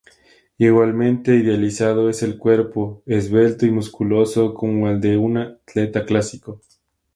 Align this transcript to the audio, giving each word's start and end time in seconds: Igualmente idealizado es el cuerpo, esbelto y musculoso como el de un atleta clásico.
Igualmente 0.57 1.35
idealizado 1.35 2.09
es 2.09 2.23
el 2.23 2.39
cuerpo, 2.39 3.03
esbelto 3.05 3.67
y 3.67 3.71
musculoso 3.71 4.55
como 4.55 4.89
el 4.89 4.99
de 4.99 5.15
un 5.15 5.37
atleta 5.37 6.05
clásico. 6.07 6.59